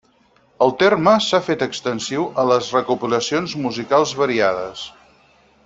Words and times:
El 0.65 0.71
terme 0.83 1.13
s'ha 1.25 1.39
fet 1.49 1.65
extensiu 1.65 2.25
a 2.43 2.47
les 2.53 2.71
recopilacions 2.77 3.55
musicals 3.67 4.15
variades. 4.23 4.89